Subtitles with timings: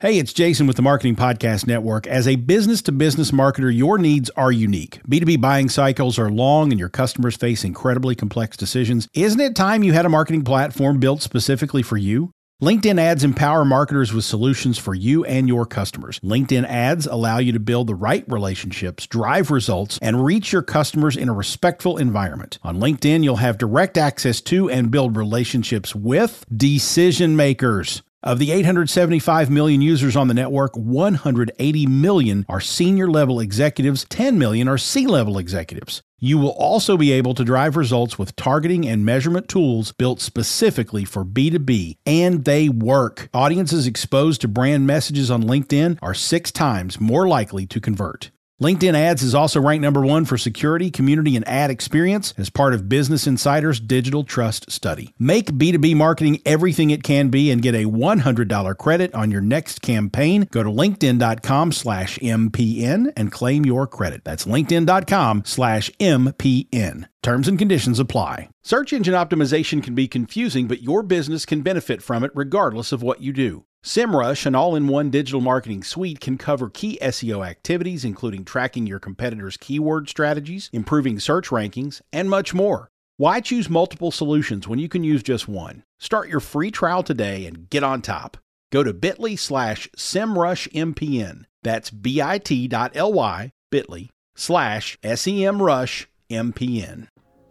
[0.00, 2.06] Hey, it's Jason with the Marketing Podcast Network.
[2.06, 5.00] As a business to business marketer, your needs are unique.
[5.08, 9.08] B2B buying cycles are long and your customers face incredibly complex decisions.
[9.14, 12.30] Isn't it time you had a marketing platform built specifically for you?
[12.62, 16.20] LinkedIn ads empower marketers with solutions for you and your customers.
[16.20, 21.16] LinkedIn ads allow you to build the right relationships, drive results, and reach your customers
[21.16, 22.58] in a respectful environment.
[22.62, 28.02] On LinkedIn, you'll have direct access to and build relationships with decision makers.
[28.26, 34.36] Of the 875 million users on the network, 180 million are senior level executives, 10
[34.36, 36.02] million are C level executives.
[36.18, 41.04] You will also be able to drive results with targeting and measurement tools built specifically
[41.04, 43.28] for B2B, and they work.
[43.32, 48.32] Audiences exposed to brand messages on LinkedIn are six times more likely to convert.
[48.58, 52.72] LinkedIn Ads is also ranked number one for security, community, and ad experience as part
[52.72, 55.12] of Business Insider's Digital Trust Study.
[55.18, 59.82] Make B2B marketing everything it can be and get a $100 credit on your next
[59.82, 60.48] campaign.
[60.50, 64.24] Go to linkedin.com slash MPN and claim your credit.
[64.24, 67.08] That's linkedin.com slash MPN.
[67.22, 68.48] Terms and conditions apply.
[68.62, 73.02] Search engine optimization can be confusing, but your business can benefit from it regardless of
[73.02, 73.66] what you do.
[73.86, 78.84] SEMrush, an all in one digital marketing suite, can cover key SEO activities, including tracking
[78.84, 82.90] your competitors' keyword strategies, improving search rankings, and much more.
[83.16, 85.84] Why choose multiple solutions when you can use just one?
[86.00, 88.38] Start your free trial today and get on top.
[88.72, 91.44] Go to bit.ly slash SEMrushMPN.
[91.62, 96.08] That's bit.ly, bit.ly slash SEMrushMPN.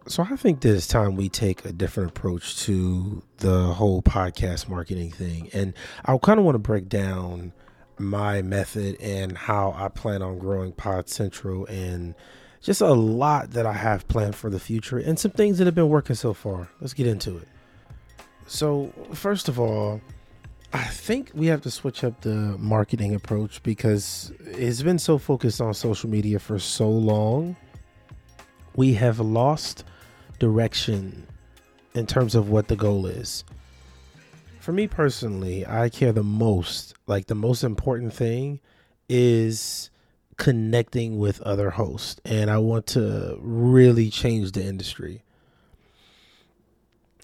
[0.08, 4.68] So I think that it's time we take a different approach to the whole podcast
[4.68, 5.50] marketing thing.
[5.52, 7.52] And I kind of want to break down
[7.98, 12.14] my method and how I plan on growing Pod Central and
[12.60, 15.74] just a lot that I have planned for the future and some things that have
[15.74, 16.68] been working so far.
[16.80, 17.48] Let's get into it.
[18.46, 20.00] So, first of all,
[20.72, 25.60] I think we have to switch up the marketing approach because it's been so focused
[25.60, 27.56] on social media for so long.
[28.76, 29.84] We have lost
[30.38, 31.26] direction
[31.94, 33.44] in terms of what the goal is.
[34.60, 38.60] For me personally, I care the most, like the most important thing
[39.08, 39.90] is
[40.36, 42.20] connecting with other hosts.
[42.24, 45.22] And I want to really change the industry.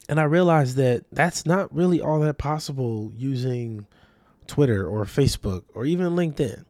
[0.08, 3.86] And I realized that that's not really all that possible using
[4.46, 6.64] Twitter or Facebook or even LinkedIn.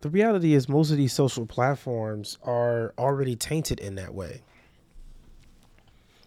[0.00, 4.42] The reality is, most of these social platforms are already tainted in that way.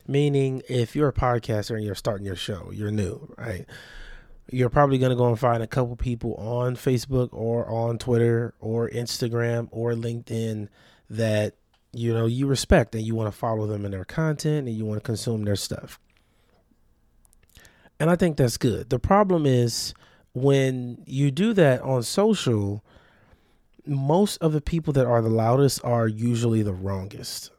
[0.07, 3.65] Meaning, if you're a podcaster and you're starting your show, you're new, right?
[4.51, 8.53] You're probably going to go and find a couple people on Facebook or on Twitter
[8.59, 10.67] or Instagram or LinkedIn
[11.09, 11.55] that
[11.93, 14.83] you know you respect and you want to follow them in their content and you
[14.83, 15.99] want to consume their stuff.
[17.99, 18.89] And I think that's good.
[18.89, 19.93] The problem is
[20.33, 22.83] when you do that on social,
[23.85, 27.51] most of the people that are the loudest are usually the wrongest.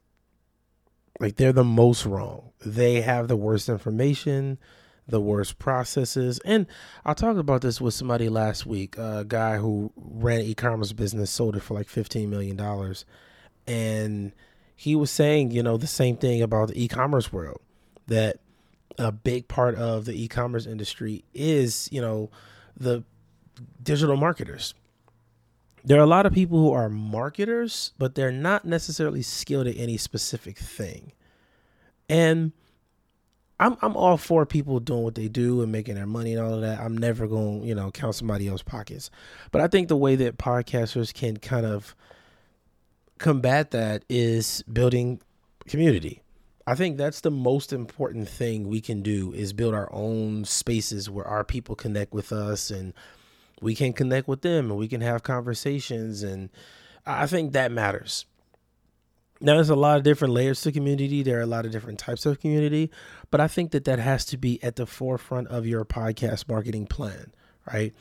[1.20, 2.50] Like they're the most wrong.
[2.64, 4.58] They have the worst information,
[5.06, 6.40] the worst processes.
[6.44, 6.66] And
[7.04, 11.30] I talked about this with somebody last week, a guy who ran an e-commerce business,
[11.30, 12.58] sold it for like $15 million.
[13.66, 14.32] And
[14.74, 17.60] he was saying, you know, the same thing about the e-commerce world,
[18.06, 18.38] that
[18.98, 22.30] a big part of the e-commerce industry is, you know,
[22.76, 23.04] the
[23.82, 24.74] digital marketers
[25.84, 29.76] there are a lot of people who are marketers, but they're not necessarily skilled at
[29.76, 31.12] any specific thing.
[32.08, 32.52] And
[33.60, 36.54] I'm I'm all for people doing what they do and making their money and all
[36.54, 36.80] of that.
[36.80, 39.10] I'm never going, to, you know, count somebody else's pockets.
[39.52, 41.94] But I think the way that podcasters can kind of
[43.18, 45.20] combat that is building
[45.68, 46.22] community.
[46.66, 51.10] I think that's the most important thing we can do is build our own spaces
[51.10, 52.94] where our people connect with us and
[53.64, 56.50] we can connect with them and we can have conversations and
[57.06, 58.26] I think that matters.
[59.40, 61.22] Now, there's a lot of different layers to community.
[61.22, 62.90] There are a lot of different types of community,
[63.30, 66.86] but I think that that has to be at the forefront of your podcast marketing
[66.86, 67.32] plan,
[67.72, 67.94] right?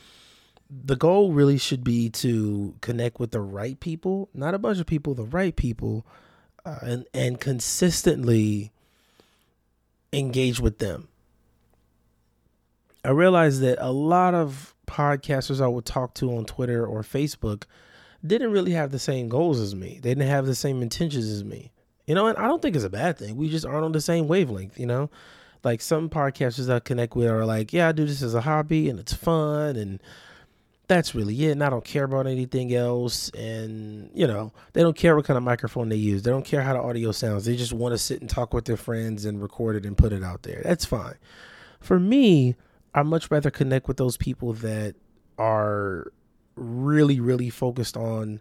[0.70, 4.86] The goal really should be to connect with the right people, not a bunch of
[4.86, 6.06] people, the right people,
[6.66, 8.72] uh, and and consistently
[10.12, 11.08] engage with them.
[13.04, 17.64] I realize that a lot of podcasters I would talk to on Twitter or Facebook
[18.26, 20.00] didn't really have the same goals as me.
[20.02, 21.72] They didn't have the same intentions as me.
[22.06, 23.36] You know, and I don't think it's a bad thing.
[23.36, 25.10] We just aren't on the same wavelength, you know?
[25.64, 28.90] Like some podcasters I connect with are like, yeah, I do this as a hobby
[28.90, 30.02] and it's fun and
[30.88, 31.52] that's really it.
[31.52, 33.30] And I don't care about anything else.
[33.30, 36.24] And, you know, they don't care what kind of microphone they use.
[36.24, 37.46] They don't care how the audio sounds.
[37.46, 40.12] They just want to sit and talk with their friends and record it and put
[40.12, 40.62] it out there.
[40.64, 41.16] That's fine.
[41.80, 42.56] For me,
[42.94, 44.96] I much rather connect with those people that
[45.38, 46.12] are
[46.56, 48.40] really, really focused on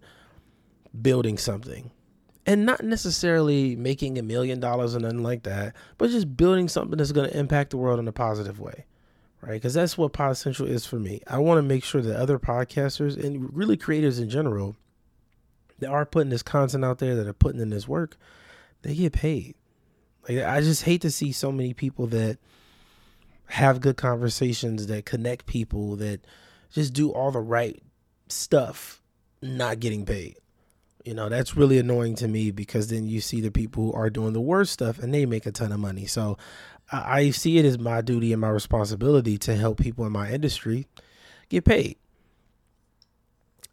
[1.01, 1.91] building something
[2.45, 6.99] and not necessarily making a million dollars or nothing like that, but just building something
[6.99, 8.85] that's going to impact the world in a positive way,
[9.41, 9.55] right?
[9.55, 11.23] Because that's what Pod Central is for me.
[11.27, 14.77] I want to make sure that other podcasters and really creators in general
[15.79, 18.17] that are putting this content out there, that are putting in this work,
[18.83, 19.55] they get paid.
[20.29, 22.39] Like I just hate to see so many people that
[23.53, 26.27] have good conversations, that connect people, that
[26.71, 27.83] just do all the right
[28.29, 29.03] stuff,
[29.43, 30.39] not getting paid.
[31.05, 34.09] You know, that's really annoying to me because then you see the people who are
[34.09, 36.07] doing the worst stuff and they make a ton of money.
[36.07, 36.39] So
[36.91, 40.87] I see it as my duty and my responsibility to help people in my industry
[41.51, 41.99] get paid.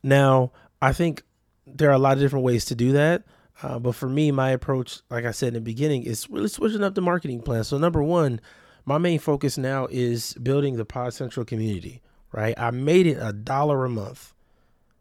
[0.03, 1.23] Now, I think
[1.65, 3.23] there are a lot of different ways to do that.
[3.63, 6.83] Uh, but for me, my approach, like I said in the beginning, is really switching
[6.83, 7.63] up the marketing plan.
[7.63, 8.41] So, number one,
[8.89, 12.01] my main focus now is building the Pod Central community,
[12.33, 12.53] right?
[12.57, 14.33] I made it a dollar a month,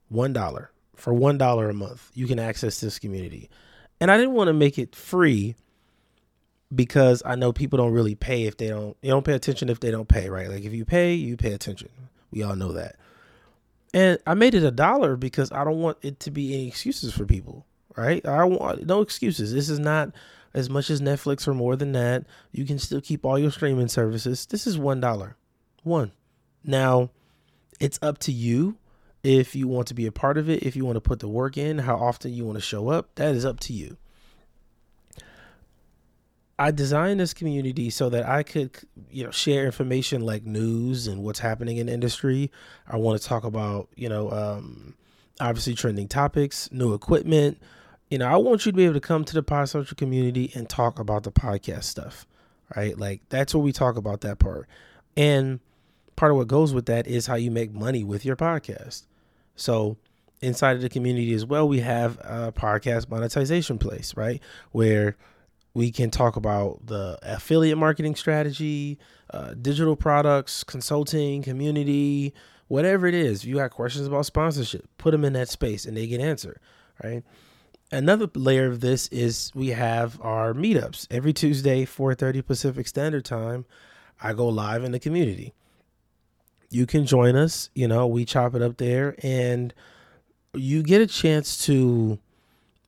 [0.09, 3.49] one dollar for one dollar a month, you can access this community.
[4.01, 5.55] And I didn't want to make it free
[6.75, 9.81] because I know people don't really pay if they don't they don't pay attention if
[9.81, 10.49] they don't pay, right?
[10.49, 11.89] Like if you pay, you pay attention.
[12.31, 12.97] We all know that.
[13.95, 17.15] And I made it a dollar because I don't want it to be any excuses
[17.15, 17.65] for people,
[17.97, 18.25] right?
[18.27, 19.53] I want no excuses.
[19.53, 20.11] This is not
[20.55, 22.25] as much as Netflix or more than that.
[22.53, 24.47] You can still keep all your streaming services.
[24.47, 25.37] This is one dollar.
[25.83, 26.13] One.
[26.65, 27.11] Now,
[27.81, 28.77] it's up to you
[29.23, 31.29] if you want to be a part of it, if you want to put the
[31.29, 33.97] work in, how often you want to show up, that is up to you.
[36.61, 38.77] I designed this community so that I could,
[39.11, 42.51] you know, share information like news and what's happening in industry.
[42.87, 44.95] I want to talk about, you know, um,
[45.41, 47.63] obviously trending topics, new equipment.
[48.09, 50.69] You know, I want you to be able to come to the Pod community and
[50.69, 52.27] talk about the podcast stuff,
[52.75, 52.99] right?
[52.99, 54.67] Like that's where we talk about that part.
[55.17, 55.61] And
[56.17, 59.07] part of what goes with that is how you make money with your podcast.
[59.57, 59.99] So
[60.41, 64.41] inside of the community as well, we have a podcast monetization place, right?
[64.73, 65.17] Where
[65.75, 68.99] we can talk about the affiliate marketing strategy,
[69.33, 72.35] uh, digital products, consulting, community,
[72.69, 73.43] whatever it is.
[73.43, 76.59] If you got questions about sponsorship, put them in that space and they get answered,
[77.03, 77.23] right?
[77.91, 83.65] Another layer of this is we have our meetups every Tuesday, 4:30 Pacific Standard Time.
[84.21, 85.55] I go live in the community
[86.71, 87.71] you can join us.
[87.75, 89.73] You know, we chop it up there and
[90.55, 92.19] you get a chance to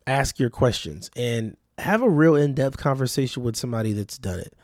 [0.06, 4.55] ask your questions and have a real in depth conversation with somebody that's done it.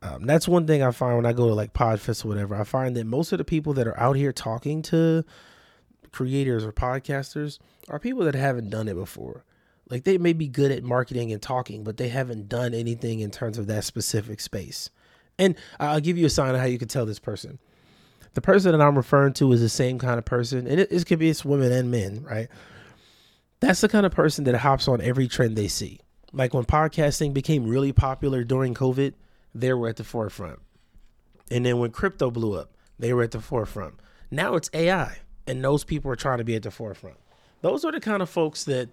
[0.00, 2.54] Um, that's one thing I find when I go to like Podfest or whatever.
[2.54, 5.24] I find that most of the people that are out here talking to
[6.12, 7.58] creators or podcasters
[7.88, 9.44] are people that haven't done it before.
[9.90, 13.30] Like they may be good at marketing and talking, but they haven't done anything in
[13.30, 14.90] terms of that specific space.
[15.38, 17.58] And I'll give you a sign of how you can tell this person
[18.34, 21.06] the person that I'm referring to is the same kind of person, and it, it
[21.06, 22.48] could be it's women and men, right?
[23.58, 25.98] That's the kind of person that hops on every trend they see.
[26.32, 29.14] Like when podcasting became really popular during COVID,
[29.54, 30.60] they were at the forefront.
[31.50, 33.94] And then when crypto blew up, they were at the forefront.
[34.30, 37.16] Now it's AI, and those people are trying to be at the forefront.
[37.62, 38.90] Those are the kind of folks that,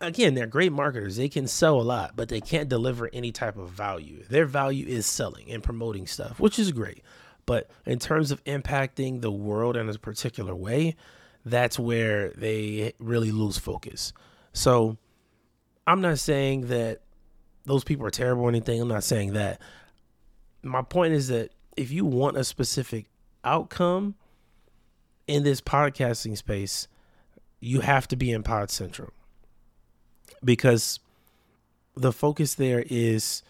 [0.00, 1.16] again, they're great marketers.
[1.16, 4.24] They can sell a lot, but they can't deliver any type of value.
[4.28, 7.02] Their value is selling and promoting stuff, which is great.
[7.46, 10.96] But in terms of impacting the world in a particular way,
[11.44, 14.12] that's where they really lose focus.
[14.52, 14.98] So
[15.86, 17.00] I'm not saying that
[17.64, 18.80] those people are terrible or anything.
[18.80, 19.60] I'm not saying that.
[20.62, 23.06] My point is that if you want a specific
[23.44, 24.14] outcome
[25.26, 26.88] in this podcasting space,
[27.60, 29.10] you have to be in Pod Central
[30.44, 31.00] because
[31.96, 33.42] the focus there is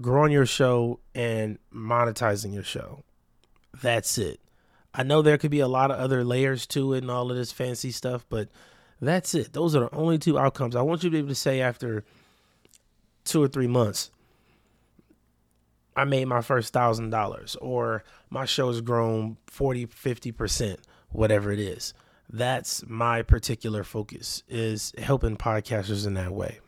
[0.00, 3.04] growing your show and monetizing your show.
[3.82, 4.40] That's it.
[4.94, 7.36] I know there could be a lot of other layers to it and all of
[7.36, 8.48] this fancy stuff, but
[9.00, 9.52] that's it.
[9.52, 10.76] Those are the only two outcomes.
[10.76, 12.04] I want you to be able to say after
[13.24, 14.10] two or three months,
[15.96, 20.76] I made my first thousand dollars, or my show has grown 40, 50%,
[21.10, 21.94] whatever it is.
[22.30, 26.60] That's my particular focus is helping podcasters in that way.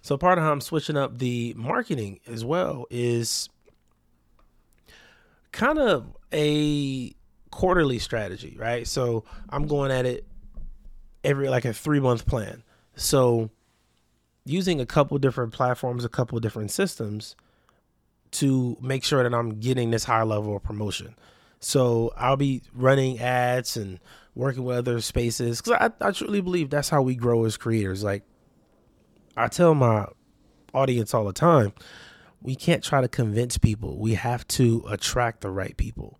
[0.00, 3.48] So part of how I'm switching up the marketing as well is
[5.50, 7.12] kind of a
[7.50, 8.86] quarterly strategy, right?
[8.86, 10.24] So I'm going at it
[11.24, 12.62] every like a three month plan.
[12.94, 13.50] So
[14.44, 17.34] using a couple different platforms, a couple different systems
[18.32, 21.16] to make sure that I'm getting this high level of promotion.
[21.60, 23.98] So I'll be running ads and
[24.34, 28.04] working with other spaces because I, I truly believe that's how we grow as creators.
[28.04, 28.22] Like
[29.36, 30.06] I tell my
[30.74, 31.72] audience all the time,
[32.42, 33.98] we can't try to convince people.
[33.98, 36.18] We have to attract the right people.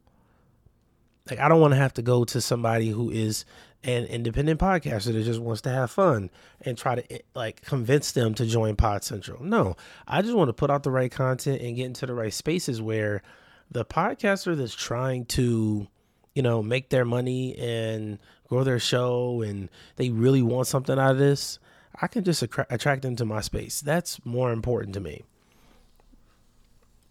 [1.29, 3.45] Like I don't want to have to go to somebody who is
[3.85, 6.31] an independent podcaster that just wants to have fun
[6.63, 9.43] and try to eh, like convince them to join Pod Central.
[9.45, 9.77] No,
[10.09, 12.81] I just want to put out the right content and get into the right spaces
[12.81, 13.23] where
[13.71, 15.87] the podcaster that's trying to,
[16.35, 18.19] you know, make their money and
[18.49, 21.59] grow their show and they really want something out of this,
[22.01, 23.81] I can just attract them to my space.
[23.81, 25.25] That's more important to me.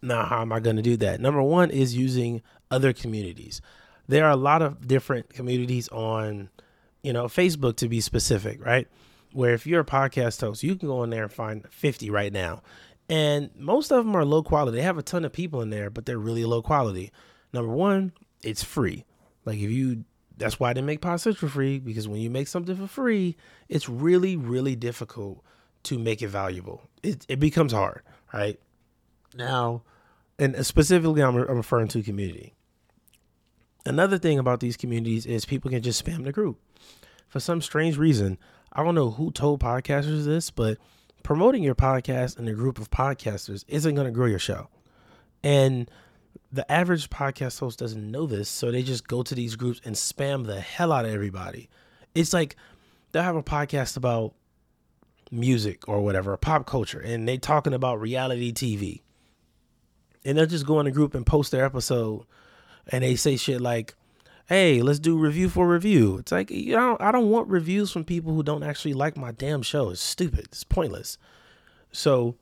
[0.02, 1.20] Now, how am I going to do that?
[1.20, 3.60] Number one is using other communities.
[4.08, 6.50] There are a lot of different communities on,
[7.02, 8.86] you know, Facebook to be specific, right?
[9.32, 12.32] Where if you're a podcast host, you can go in there and find 50 right
[12.32, 12.62] now.
[13.08, 14.76] And most of them are low quality.
[14.76, 17.12] They have a ton of people in there, but they're really low quality.
[17.52, 19.04] Number one, it's free.
[19.44, 20.04] Like if you
[20.36, 23.36] that's why I didn't make Pod Central free because when you make something for free,
[23.68, 25.42] it's really, really difficult
[25.84, 26.82] to make it valuable.
[27.02, 28.02] It, it becomes hard,
[28.34, 28.60] right?
[29.34, 29.82] Now,
[30.38, 32.54] and specifically, I'm, I'm referring to community.
[33.86, 36.58] Another thing about these communities is people can just spam the group.
[37.28, 38.36] For some strange reason,
[38.72, 40.76] I don't know who told podcasters this, but
[41.26, 44.68] promoting your podcast in a group of podcasters isn't going to grow your show.
[45.42, 45.90] And
[46.52, 49.96] the average podcast host doesn't know this, so they just go to these groups and
[49.96, 51.68] spam the hell out of everybody.
[52.14, 52.54] It's like
[53.10, 54.34] they'll have a podcast about
[55.32, 59.00] music or whatever, pop culture, and they talking about reality TV.
[60.24, 62.24] And they'll just go in a group and post their episode
[62.92, 63.96] and they say shit like,
[64.48, 66.18] Hey, let's do review for review.
[66.18, 69.32] It's like you know, I don't want reviews from people who don't actually like my
[69.32, 69.90] damn show.
[69.90, 70.46] It's stupid.
[70.46, 71.18] It's pointless.
[71.90, 72.36] So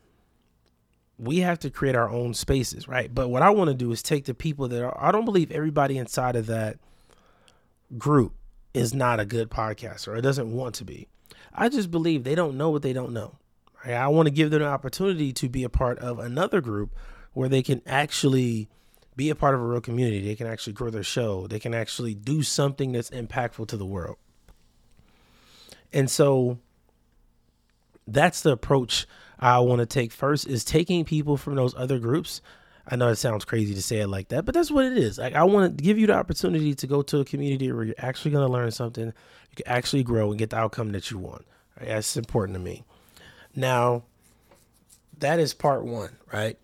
[1.18, 3.14] we have to create our own spaces, right?
[3.14, 5.50] But what I want to do is take the people that are, I don't believe
[5.50, 6.78] everybody inside of that
[7.96, 8.34] group
[8.74, 11.08] is not a good podcaster or doesn't want to be.
[11.54, 13.36] I just believe they don't know what they don't know.
[13.84, 13.94] Right?
[13.94, 16.94] I want to give them an opportunity to be a part of another group
[17.32, 18.68] where they can actually
[19.16, 20.20] be a part of a real community.
[20.20, 21.46] They can actually grow their show.
[21.46, 24.16] They can actually do something that's impactful to the world.
[25.92, 26.58] And so
[28.06, 29.06] that's the approach
[29.38, 32.40] I want to take first is taking people from those other groups.
[32.86, 35.18] I know it sounds crazy to say it like that, but that's what it is.
[35.18, 37.94] Like I want to give you the opportunity to go to a community where you're
[37.98, 41.18] actually going to learn something, you can actually grow and get the outcome that you
[41.18, 41.46] want.
[41.78, 41.88] Right?
[41.88, 42.84] That's important to me.
[43.56, 44.02] Now,
[45.18, 46.58] that is part one, right?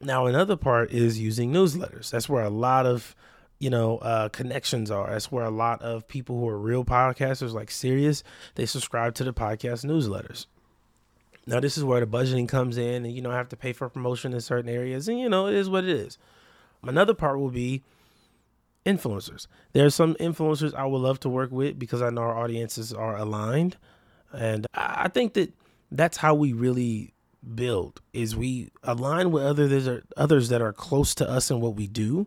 [0.00, 2.10] Now, another part is using newsletters.
[2.10, 3.14] That's where a lot of
[3.58, 5.10] you know uh, connections are.
[5.10, 8.22] That's where a lot of people who are real podcasters, like serious,
[8.56, 10.46] they subscribe to the podcast newsletters.
[11.46, 13.88] Now this is where the budgeting comes in, and you don't have to pay for
[13.88, 16.18] promotion in certain areas, and you know it is what it is.
[16.82, 17.82] Another part will be
[18.84, 19.46] influencers.
[19.72, 22.92] There are some influencers I would love to work with because I know our audiences
[22.92, 23.76] are aligned,
[24.32, 25.52] and I think that
[25.90, 27.13] that's how we really
[27.54, 31.86] build is we align with others others that are close to us and what we
[31.86, 32.26] do,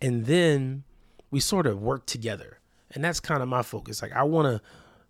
[0.00, 0.84] and then
[1.30, 2.58] we sort of work together.
[2.90, 4.02] And that's kind of my focus.
[4.02, 4.62] Like I want to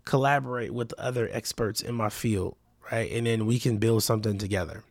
[0.04, 2.56] collaborate with other experts in my field
[2.90, 3.10] right?
[3.12, 4.84] And then we can build something together.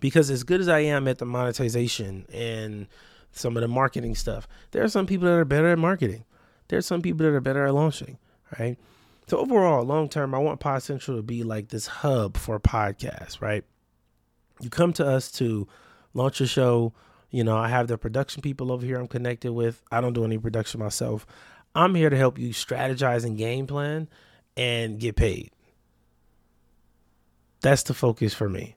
[0.00, 2.86] Because as good as I am at the monetization and
[3.32, 6.24] some of the marketing stuff, there are some people that are better at marketing.
[6.68, 8.18] There are some people that are better at launching,
[8.58, 8.76] right?
[9.28, 13.42] So overall, long term, I want Pod Central to be like this hub for podcasts,
[13.42, 13.62] right?
[14.60, 15.68] You come to us to
[16.14, 16.94] launch a show.
[17.30, 19.82] You know, I have the production people over here I'm connected with.
[19.92, 21.26] I don't do any production myself.
[21.74, 24.08] I'm here to help you strategize and game plan
[24.56, 25.50] and get paid.
[27.60, 28.76] That's the focus for me.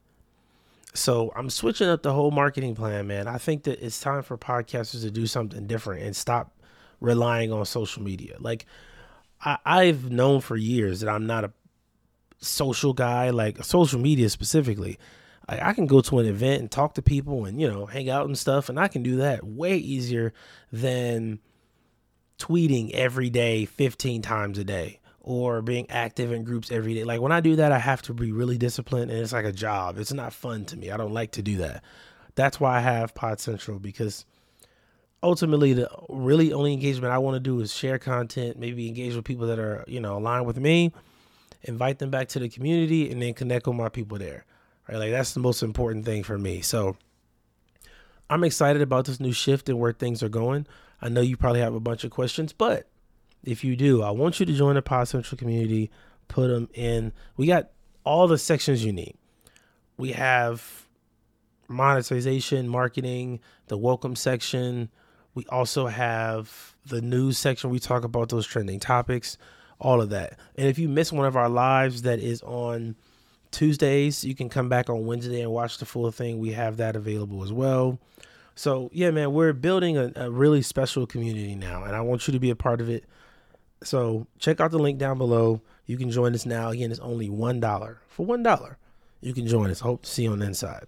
[0.93, 3.25] So I'm switching up the whole marketing plan, man.
[3.25, 6.53] I think that it's time for podcasters to do something different and stop
[6.99, 8.35] relying on social media.
[8.39, 8.65] Like
[9.43, 11.51] I, I've known for years that I'm not a
[12.39, 14.97] social guy, like social media specifically.
[15.47, 18.09] I, I can go to an event and talk to people and you know hang
[18.09, 20.33] out and stuff, and I can do that way easier
[20.71, 21.39] than
[22.37, 27.03] tweeting every day, 15 times a day or being active in groups every day.
[27.03, 29.51] Like when I do that, I have to be really disciplined and it's like a
[29.51, 29.99] job.
[29.99, 30.89] It's not fun to me.
[30.89, 31.83] I don't like to do that.
[32.33, 34.25] That's why I have Pod Central because
[35.23, 39.25] ultimately the really only engagement I want to do is share content, maybe engage with
[39.25, 40.91] people that are, you know, aligned with me,
[41.63, 44.45] invite them back to the community and then connect with my people there.
[44.87, 44.97] Right?
[44.97, 46.61] Like that's the most important thing for me.
[46.61, 46.97] So
[48.29, 50.65] I'm excited about this new shift and where things are going.
[51.01, 52.87] I know you probably have a bunch of questions, but
[53.43, 55.91] if you do, I want you to join the Pod Central community.
[56.27, 57.11] Put them in.
[57.37, 57.71] We got
[58.03, 59.15] all the sections you need.
[59.97, 60.87] We have
[61.67, 64.89] monetization, marketing, the welcome section.
[65.33, 67.69] We also have the news section.
[67.69, 69.37] We talk about those trending topics,
[69.79, 70.37] all of that.
[70.57, 72.95] And if you miss one of our lives that is on
[73.51, 76.39] Tuesdays, you can come back on Wednesday and watch the full thing.
[76.39, 77.99] We have that available as well.
[78.55, 82.33] So yeah, man, we're building a, a really special community now, and I want you
[82.33, 83.05] to be a part of it.
[83.83, 85.61] So check out the link down below.
[85.85, 86.69] You can join us now.
[86.69, 88.01] Again, it's only one dollar.
[88.09, 88.77] For one dollar,
[89.21, 89.79] you can join us.
[89.79, 90.85] Hope to see you on the inside.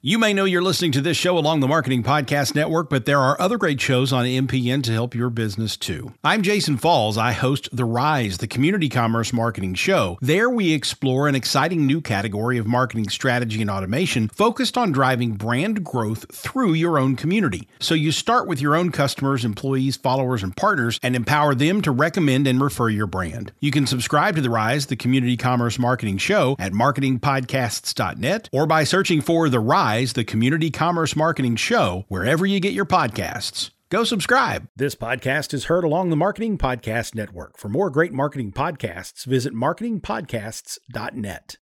[0.00, 3.18] You may know you're listening to this show along the Marketing Podcast Network, but there
[3.18, 6.14] are other great shows on MPN to help your business too.
[6.22, 7.18] I'm Jason Falls.
[7.18, 10.16] I host The Rise, the community commerce marketing show.
[10.20, 15.32] There we explore an exciting new category of marketing strategy and automation focused on driving
[15.32, 17.66] brand growth through your own community.
[17.80, 21.90] So you start with your own customers, employees, followers, and partners and empower them to
[21.90, 23.50] recommend and refer your brand.
[23.58, 28.84] You can subscribe to The Rise, the community commerce marketing show at marketingpodcasts.net or by
[28.84, 33.70] searching for The Rise the Community Commerce Marketing Show, wherever you get your podcasts.
[33.88, 34.68] Go subscribe.
[34.76, 37.56] This podcast is heard along the Marketing Podcast Network.
[37.56, 41.56] For more great marketing podcasts, visit marketingpodcasts.net.